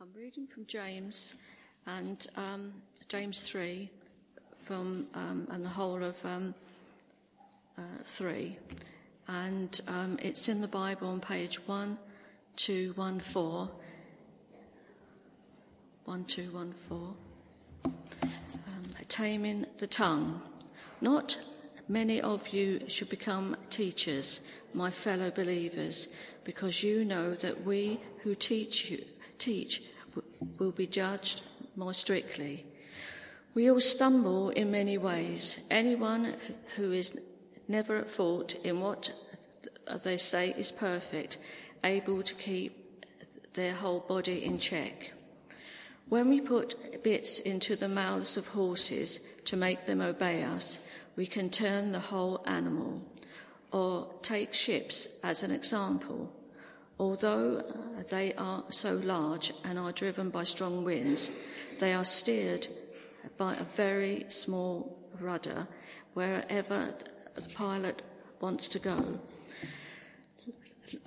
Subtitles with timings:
[0.00, 1.34] I'm reading from James
[1.84, 2.72] and um,
[3.08, 3.90] James 3
[4.62, 6.54] from um, and the whole of um,
[7.76, 8.56] uh, 3.
[9.26, 13.74] And um, it's in the Bible on page 1214.
[16.04, 17.16] 1214.
[17.84, 17.92] Um,
[19.08, 20.40] taming the tongue.
[21.00, 21.40] Not
[21.88, 26.06] many of you should become teachers, my fellow believers,
[26.44, 29.04] because you know that we who teach you
[29.38, 29.82] teach
[30.58, 31.42] will be judged
[31.76, 32.66] more strictly.
[33.54, 35.66] We all stumble in many ways.
[35.70, 36.34] Anyone
[36.76, 37.18] who is
[37.66, 39.12] never at fault in what
[40.02, 41.38] they say is perfect,
[41.82, 43.06] able to keep
[43.54, 45.12] their whole body in check.
[46.08, 51.26] When we put bits into the mouths of horses to make them obey us, we
[51.26, 53.02] can turn the whole animal.
[53.70, 56.32] Or take ships as an example.
[56.98, 57.62] Although
[58.10, 61.30] they are so large and are driven by strong winds,
[61.78, 62.66] they are steered
[63.36, 65.68] by a very small rudder
[66.14, 66.94] wherever
[67.34, 68.02] the pilot
[68.40, 69.20] wants to go.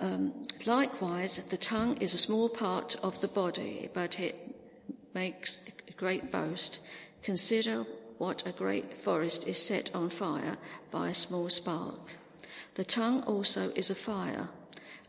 [0.00, 4.54] Um, likewise, the tongue is a small part of the body, but it
[5.12, 6.80] makes a great boast.
[7.22, 7.84] Consider
[8.16, 10.56] what a great forest is set on fire
[10.90, 12.16] by a small spark.
[12.74, 14.48] The tongue also is a fire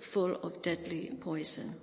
[0.00, 1.74] full of deadly poison.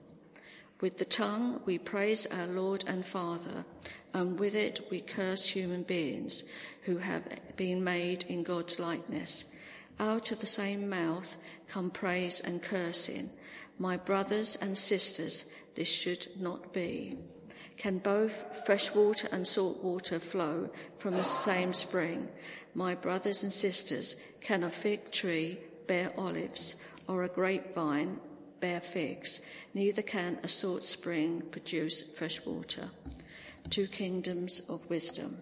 [0.82, 3.66] With the tongue we praise our Lord and Father,
[4.14, 6.44] and with it we curse human beings
[6.84, 7.24] who have
[7.56, 9.46] been made in God's likeness.
[10.00, 11.38] Out of the same mouth
[11.68, 13.30] come praise and cursing.
[13.80, 17.18] My brothers and sisters, this should not be.
[17.78, 22.30] Can both fresh water and salt water flow from the same spring?
[22.76, 26.76] My brothers and sisters, can a fig tree bear olives
[27.08, 28.20] or a grapevine
[28.60, 29.42] bear figs,
[29.74, 32.90] neither can a salt spring produce fresh water.
[33.70, 35.38] Two kingdoms of wisdom.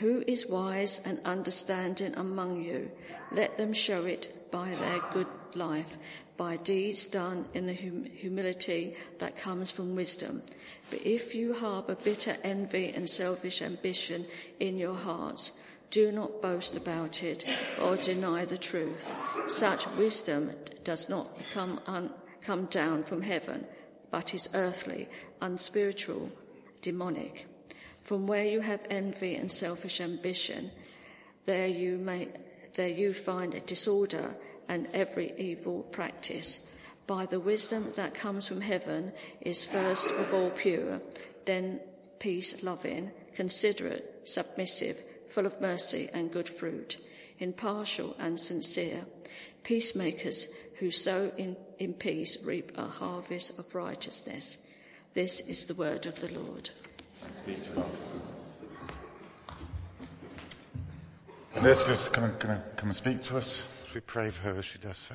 [0.00, 2.90] Who is wise and understanding among you?
[3.30, 5.96] Let them show it by their good life,
[6.36, 10.42] by deeds done in the hum- humility that comes from wisdom.
[10.90, 14.26] But if you harbour bitter envy and selfish ambition
[14.60, 17.44] in your hearts, do not boast about it
[17.82, 19.14] or deny the truth.
[19.48, 20.52] Such wisdom
[20.84, 22.10] does not come, un,
[22.42, 23.66] come down from heaven,
[24.10, 25.08] but is earthly,
[25.40, 26.30] unspiritual,
[26.82, 27.46] demonic.
[28.02, 30.70] From where you have envy and selfish ambition,
[31.44, 32.28] there you may,
[32.74, 34.36] there you find a disorder
[34.68, 36.70] and every evil practice.
[37.06, 41.00] By the wisdom that comes from heaven is first of all pure,
[41.46, 41.80] then
[42.18, 46.98] peace loving, considerate, submissive, full of mercy and good fruit,
[47.38, 49.06] impartial and sincere,
[49.62, 54.58] peacemakers who sow in, in peace reap a harvest of righteousness.
[55.14, 56.70] This is the word of the Lord.
[61.56, 63.66] Elizabeth's going to come and speak to us.
[63.86, 65.14] As we pray for her as she does so.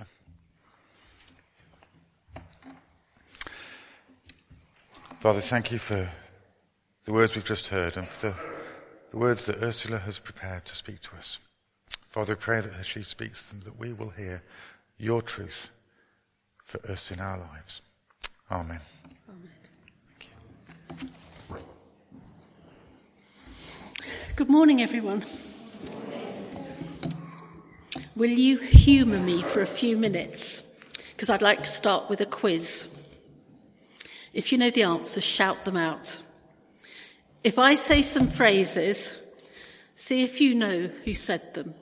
[5.20, 6.10] Father, thank you for
[7.06, 8.53] the words we've just heard and for the
[9.14, 11.38] the words that Ursula has prepared to speak to us.
[12.10, 14.42] Father, I pray that as she speaks them, that we will hear
[14.98, 15.70] your truth
[16.64, 17.84] for us in our lives.
[18.50, 18.82] Amen.
[19.30, 21.12] Amen.
[24.36, 25.24] Good morning, everyone.
[28.16, 30.62] Will you humour me for a few minutes?
[31.12, 32.90] Because I'd like to start with a quiz.
[34.34, 36.18] If you know the answers, shout them out.
[37.44, 39.22] If I say some phrases,
[39.96, 41.74] see if you know who said them.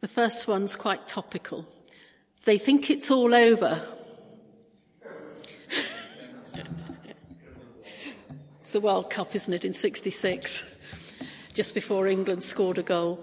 [0.00, 1.66] The first one's quite topical.
[2.46, 3.82] They think it's all over.
[8.60, 10.78] it's the World Cup, isn't it, in 66,
[11.52, 13.22] just before England scored a goal.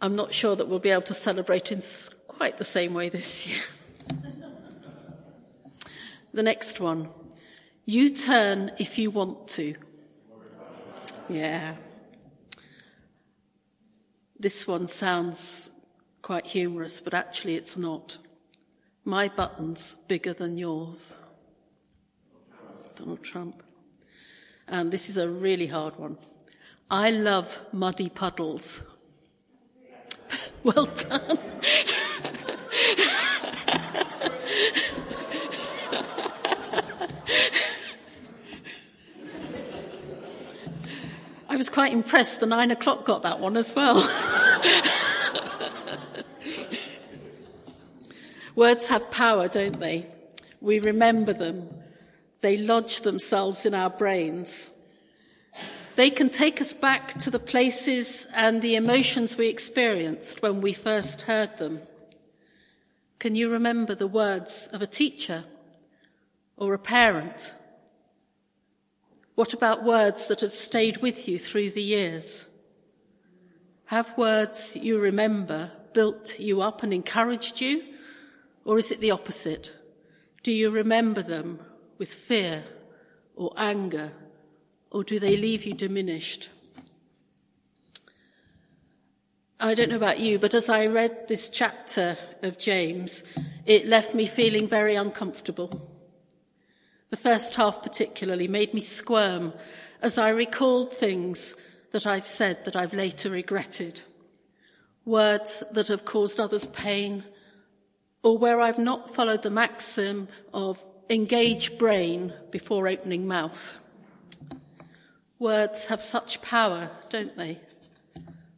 [0.00, 1.80] I'm not sure that we'll be able to celebrate in
[2.28, 3.64] quite the same way this year.
[6.32, 7.08] the next one.
[7.88, 9.76] You turn if you want to.
[11.28, 11.76] Yeah.
[14.36, 15.70] This one sounds
[16.20, 18.18] quite humorous, but actually it's not.
[19.04, 21.14] My button's bigger than yours.
[22.96, 23.62] Donald Trump.
[24.66, 26.18] And this is a really hard one.
[26.90, 28.96] I love muddy puddles.
[30.64, 31.38] well done.
[41.76, 43.96] quite impressed the nine o'clock got that one as well.
[48.54, 50.06] Words have power, don't they?
[50.62, 51.68] We remember them.
[52.40, 54.70] They lodge themselves in our brains.
[55.96, 60.72] They can take us back to the places and the emotions we experienced when we
[60.72, 61.82] first heard them.
[63.18, 65.44] Can you remember the words of a teacher
[66.56, 67.52] or a parent?
[69.36, 72.46] What about words that have stayed with you through the years?
[73.84, 77.82] Have words you remember built you up and encouraged you?
[78.64, 79.74] Or is it the opposite?
[80.42, 81.60] Do you remember them
[81.98, 82.64] with fear
[83.36, 84.10] or anger?
[84.90, 86.48] Or do they leave you diminished?
[89.60, 93.22] I don't know about you, but as I read this chapter of James,
[93.66, 95.95] it left me feeling very uncomfortable.
[97.08, 99.52] The first half particularly made me squirm
[100.02, 101.54] as I recalled things
[101.92, 104.02] that I've said that I've later regretted.
[105.04, 107.24] Words that have caused others pain
[108.22, 113.78] or where I've not followed the maxim of engage brain before opening mouth.
[115.38, 117.60] Words have such power, don't they?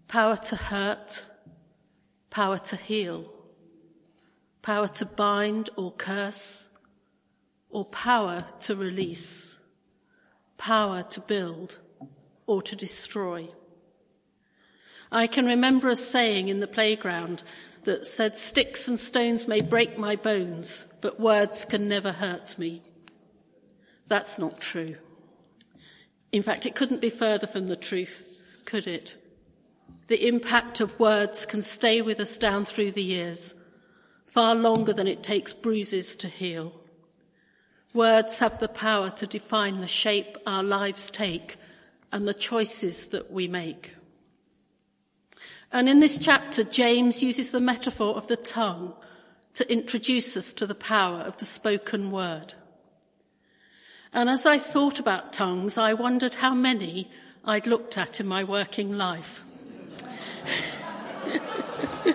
[0.07, 1.27] Power to hurt,
[2.31, 3.31] power to heal,
[4.63, 6.68] power to bind or curse,
[7.71, 9.57] or power to release,
[10.57, 11.79] power to build
[12.47, 13.49] or to destroy.
[15.11, 17.43] I can remember a saying in the playground
[17.85, 22.83] that said, Sticks and stones may break my bones, but words can never hurt me.
[24.07, 24.97] That's not true.
[26.33, 29.17] In fact, it couldn't be further from the truth, could it?
[30.09, 33.55] The impact of words can stay with us down through the years,
[34.25, 36.78] far longer than it takes bruises to heal.
[37.95, 41.57] Words have the power to define the shape our lives take
[42.13, 43.95] and the choices that we make.
[45.73, 48.95] And in this chapter, James uses the metaphor of the tongue
[49.55, 52.55] to introduce us to the power of the spoken word.
[54.13, 57.11] And as I thought about tongues, I wondered how many
[57.45, 59.43] I'd looked at in my working life.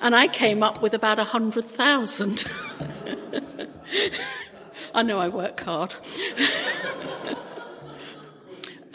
[0.00, 2.44] and I came up with about a hundred thousand.
[4.94, 5.94] I know I work hard.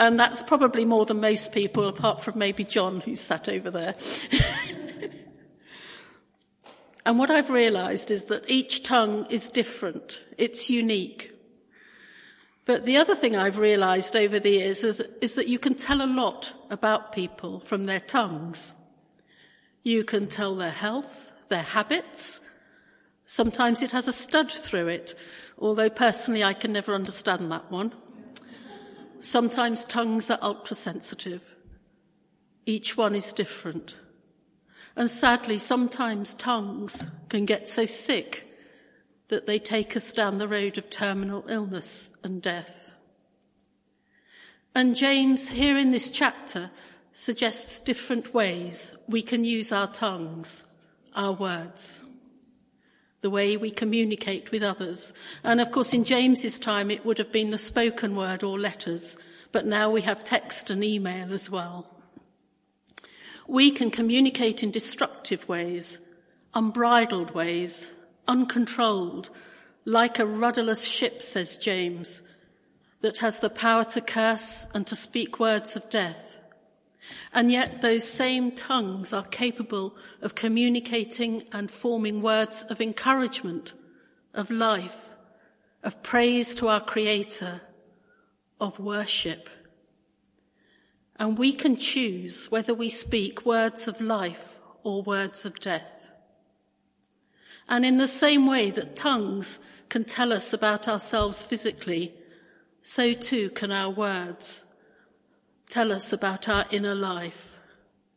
[0.02, 3.94] And that's probably more than most people, apart from maybe John, who's sat over there.
[7.06, 10.19] and what I've realized is that each tongue is different.
[10.40, 11.31] It's unique.
[12.66, 16.02] But the other thing I've realized over the years is, is that you can tell
[16.02, 18.74] a lot about people from their tongues.
[19.84, 22.40] You can tell their health, their habits.
[23.31, 25.16] Sometimes it has a stud through it,
[25.57, 27.94] although personally I can never understand that one.
[29.22, 31.42] Sometimes tongues are ultra sensitive.
[32.66, 33.95] Each one is different.
[34.98, 38.50] And sadly, sometimes tongues can get so sick
[39.30, 42.94] that they take us down the road of terminal illness and death.
[44.75, 46.70] And James, here in this chapter,
[47.13, 50.65] suggests different ways we can use our tongues,
[51.15, 52.03] our words
[53.22, 55.13] the way we communicate with others.
[55.44, 59.18] And of course, in James's time, it would have been the spoken word or letters,
[59.51, 61.86] but now we have text and email as well.
[63.48, 66.00] We can communicate in destructive ways,
[66.54, 67.94] unbridled ways,
[68.28, 69.30] uncontrolled,
[69.86, 72.22] like a rudderless ship, says James,
[73.01, 76.40] that has the power to curse and to speak words of death.
[77.34, 83.74] And yet those same tongues are capable of communicating and forming words of encouragement,
[84.34, 85.15] of life,
[85.84, 87.62] of praise to our Creator,
[88.60, 89.50] of worship.
[91.15, 96.12] And we can choose whether we speak words of life or words of death.
[97.67, 102.13] And in the same way that tongues can tell us about ourselves physically,
[102.84, 104.71] so too can our words
[105.72, 107.58] tell us about our inner life.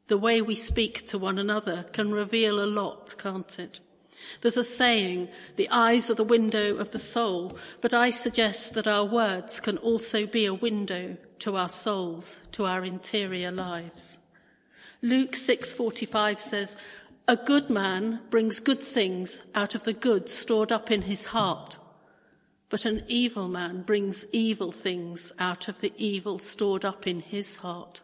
[0.09, 3.79] The way we speak to one another can reveal a lot, can't it?
[4.41, 8.89] There's a saying, the eyes are the window of the soul, but I suggest that
[8.89, 14.19] our words can also be a window to our souls, to our interior lives.
[15.01, 16.77] Luke 6:45 says,
[17.29, 21.79] "A good man brings good things out of the good stored up in his heart,
[22.69, 27.57] but an evil man brings evil things out of the evil stored up in his
[27.57, 28.01] heart.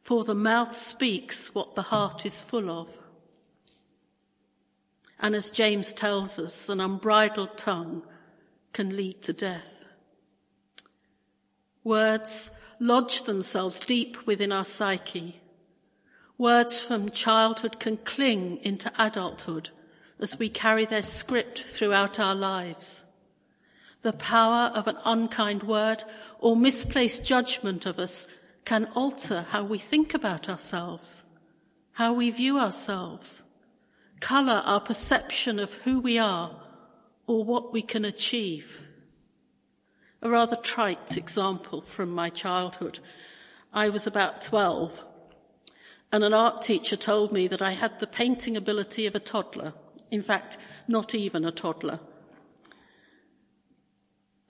[0.00, 2.98] For the mouth speaks what the heart is full of.
[5.20, 8.02] And as James tells us, an unbridled tongue
[8.72, 9.84] can lead to death.
[11.84, 15.40] Words lodge themselves deep within our psyche.
[16.38, 19.70] Words from childhood can cling into adulthood
[20.18, 23.04] as we carry their script throughout our lives.
[24.02, 26.04] The power of an unkind word
[26.38, 28.26] or misplaced judgment of us
[28.64, 31.24] can alter how we think about ourselves,
[31.92, 33.42] how we view ourselves,
[34.20, 36.56] colour our perception of who we are
[37.26, 38.82] or what we can achieve.
[40.22, 42.98] A rather trite example from my childhood.
[43.72, 45.04] I was about 12
[46.12, 49.74] and an art teacher told me that I had the painting ability of a toddler.
[50.10, 52.00] In fact, not even a toddler.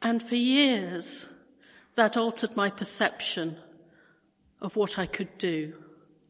[0.02, 1.33] And for years,
[1.95, 3.57] that altered my perception
[4.61, 5.75] of what I could do.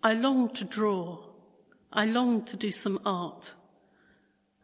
[0.03, 1.19] I longed to draw.
[1.93, 3.55] I longed to do some art.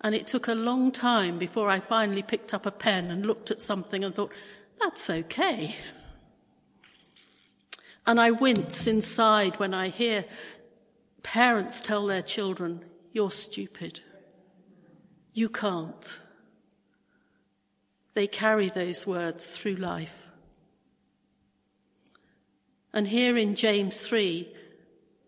[0.01, 3.51] And it took a long time before I finally picked up a pen and looked
[3.51, 4.33] at something and thought,
[4.81, 5.75] that's okay.
[8.07, 10.25] And I wince inside when I hear
[11.23, 14.01] parents tell their children, you're stupid.
[15.35, 16.21] You can't.
[18.17, 20.31] They carry those words through life.
[22.95, 24.49] And here in James 3,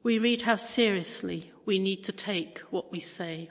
[0.03, 3.51] we read how seriously we need to take what we say.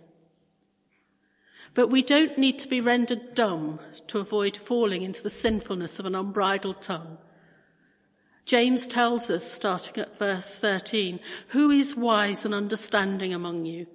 [1.75, 6.07] But we don't need to be rendered dumb to avoid falling into the sinfulness of
[6.07, 7.19] an unbridled tongue.
[8.43, 13.85] James tells us, starting at verse 13, who is wise and understanding among you?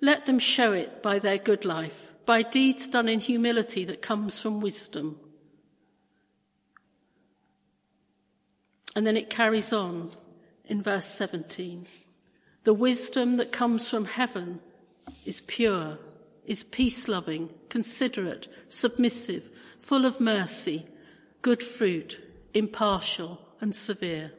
[0.00, 4.38] Let them show it by their good life, by deeds done in humility that comes
[4.38, 5.18] from wisdom.
[8.94, 10.10] And then it carries on
[10.66, 11.86] in verse 17.
[12.64, 14.60] The wisdom that comes from heaven
[15.24, 15.98] is pure,
[16.44, 20.84] is peace loving, considerate, submissive, full of mercy,
[21.40, 22.20] good fruit,
[22.52, 24.32] impartial, and severe.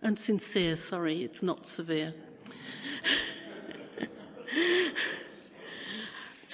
[0.00, 2.14] And sincere, sorry, it's not severe.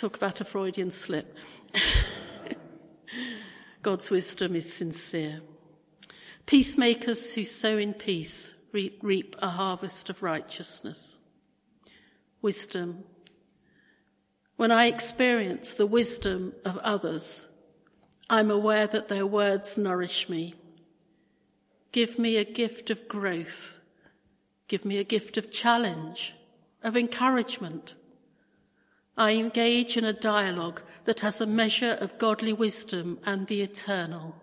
[0.02, 1.36] Talk about a Freudian slip.
[3.82, 5.42] God's wisdom is sincere.
[6.44, 11.16] Peacemakers who sow in peace reap a harvest of righteousness.
[12.40, 13.04] Wisdom.
[14.56, 17.46] When I experience the wisdom of others,
[18.28, 20.56] I'm aware that their words nourish me.
[21.92, 23.84] Give me a gift of growth.
[24.66, 26.34] Give me a gift of challenge,
[26.82, 27.94] of encouragement.
[29.16, 34.36] I engage in a dialogue that has a measure of godly wisdom and the eternal.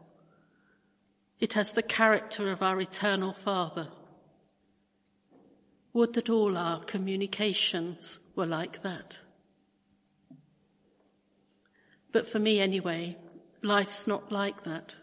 [1.39, 3.87] It has the character of our eternal Father.
[5.93, 9.19] Would that all our communications were like that.
[12.11, 13.17] But for me anyway,
[13.61, 14.95] life's not like that.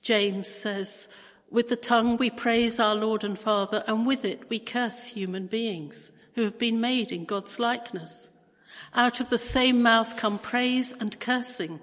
[0.00, 1.08] James says,
[1.50, 5.46] with the tongue we praise our Lord and Father, and with it we curse human
[5.46, 8.30] beings who have been made in God's likeness.
[8.94, 11.80] Out of the same mouth come praise and cursing.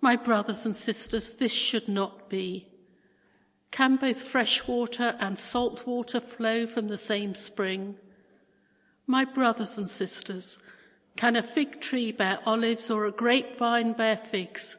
[0.00, 2.68] My brothers and sisters, this should not be.
[3.70, 7.96] Can both fresh water and salt water flow from the same spring?
[9.06, 10.58] My brothers and sisters,
[11.16, 14.76] can a fig tree bear olives or a grapevine bear figs?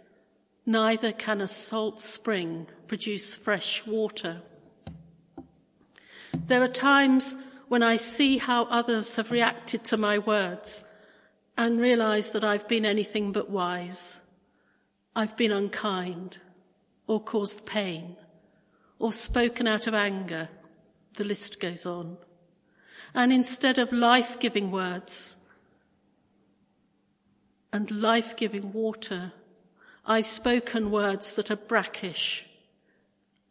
[0.66, 4.42] Neither can a salt spring produce fresh water.
[6.34, 7.36] There are times
[7.68, 10.84] when I see how others have reacted to my words
[11.60, 14.22] and realize that I've been anything but wise.
[15.14, 16.38] I've been unkind
[17.06, 18.16] or caused pain
[18.98, 20.48] or spoken out of anger.
[21.16, 22.16] The list goes on.
[23.14, 25.36] And instead of life giving words
[27.74, 29.34] and life giving water,
[30.06, 32.48] I've spoken words that are brackish,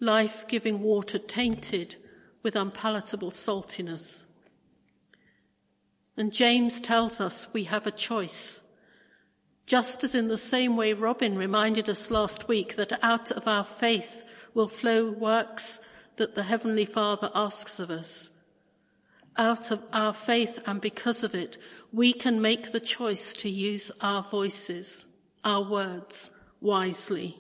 [0.01, 1.97] life giving water tainted
[2.43, 4.25] with unpalatable saltiness.
[6.19, 8.69] And James tells us we have a choice.
[9.67, 13.63] Just as in the same way Robin reminded us last week that out of our
[13.63, 15.79] faith will flow works
[16.17, 18.31] that the Heavenly Father asks of us.
[19.37, 21.57] Out of our faith and because of it,
[21.93, 25.07] we can make the choice to use our voices,
[25.45, 27.39] our words wisely.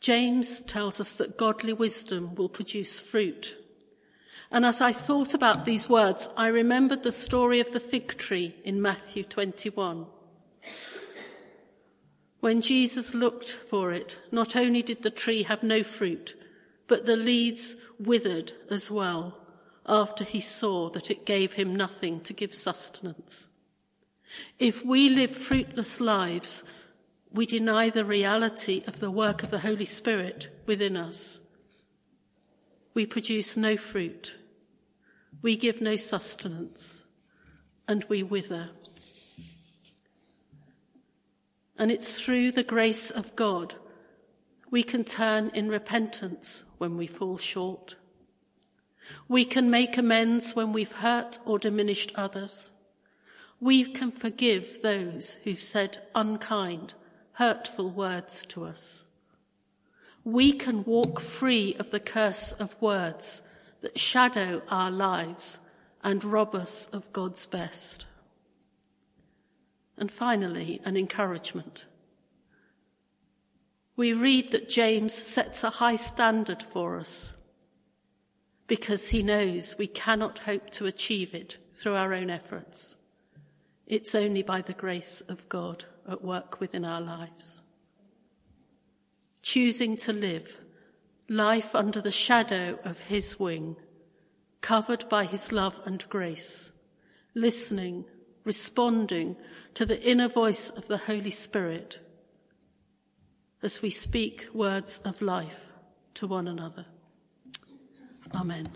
[0.00, 3.56] James tells us that godly wisdom will produce fruit.
[4.50, 8.54] And as I thought about these words, I remembered the story of the fig tree
[8.64, 10.06] in Matthew 21.
[12.40, 16.36] When Jesus looked for it, not only did the tree have no fruit,
[16.86, 19.38] but the leaves withered as well
[19.86, 23.48] after he saw that it gave him nothing to give sustenance.
[24.58, 26.64] If we live fruitless lives,
[27.30, 31.40] we deny the reality of the work of the Holy Spirit within us.
[32.94, 34.36] We produce no fruit.
[35.42, 37.04] We give no sustenance
[37.86, 38.70] and we wither.
[41.76, 43.74] And it's through the grace of God
[44.74, 47.94] we can turn in repentance when we fall short.
[49.28, 52.72] We can make amends when we've hurt or diminished others.
[53.60, 56.94] We can forgive those who've said unkind,
[57.34, 59.04] hurtful words to us.
[60.24, 63.42] We can walk free of the curse of words
[63.80, 65.60] that shadow our lives
[66.02, 68.06] and rob us of God's best.
[69.96, 71.86] And finally, an encouragement.
[73.96, 77.36] We read that James sets a high standard for us
[78.66, 82.96] because he knows we cannot hope to achieve it through our own efforts.
[83.86, 87.60] It's only by the grace of God at work within our lives.
[89.44, 90.58] Choosing to live
[91.28, 93.76] life under the shadow of his wing,
[94.62, 96.72] covered by his love and grace,
[97.34, 98.06] listening,
[98.44, 99.36] responding
[99.74, 101.98] to the inner voice of the Holy Spirit
[103.62, 105.74] as we speak words of life
[106.14, 106.86] to one another.
[108.34, 108.70] Amen.